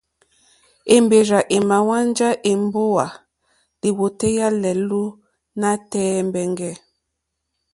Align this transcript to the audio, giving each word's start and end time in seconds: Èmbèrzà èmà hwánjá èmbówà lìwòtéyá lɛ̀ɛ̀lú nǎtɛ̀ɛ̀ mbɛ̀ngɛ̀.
Èmbèrzà 0.95 1.39
èmà 1.55 1.77
hwánjá 1.85 2.29
èmbówà 2.51 3.07
lìwòtéyá 3.81 4.47
lɛ̀ɛ̀lú 4.61 5.01
nǎtɛ̀ɛ̀ 5.59 6.23
mbɛ̀ngɛ̀. 6.27 6.73